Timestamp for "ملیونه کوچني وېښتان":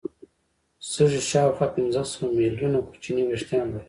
2.37-3.65